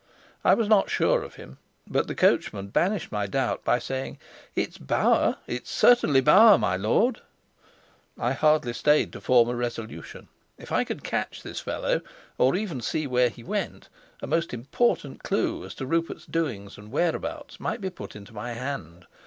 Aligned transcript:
I 0.43 0.55
was 0.55 0.67
not 0.67 0.89
sure 0.89 1.21
of 1.21 1.35
him, 1.35 1.59
but 1.85 2.07
the 2.07 2.15
coachman 2.15 2.69
banished 2.69 3.11
my 3.11 3.27
doubt 3.27 3.63
by 3.63 3.77
saying, 3.77 4.17
"It's 4.55 4.79
Bauer 4.79 5.37
it's 5.45 5.69
certainly 5.69 6.21
Bauer, 6.21 6.57
my 6.57 6.75
lord." 6.75 7.21
I 8.17 8.31
hardly 8.33 8.73
stayed 8.73 9.13
to 9.13 9.21
form 9.21 9.47
a 9.47 9.55
resolution. 9.55 10.27
If 10.57 10.71
I 10.71 10.85
could 10.85 11.03
catch 11.03 11.43
this 11.43 11.59
fellow 11.59 12.01
or 12.39 12.55
even 12.55 12.81
see 12.81 13.05
where 13.05 13.29
he 13.29 13.43
went, 13.43 13.89
a 14.23 14.25
most 14.25 14.55
important 14.55 15.21
clue 15.21 15.63
as 15.63 15.75
to 15.75 15.85
Rupert's 15.85 16.25
doings 16.25 16.79
and 16.79 16.91
whereabouts 16.91 17.59
might 17.59 17.79
be 17.79 17.91
put 17.91 18.15
into 18.15 18.33
my 18.33 18.53
hand. 18.53 19.05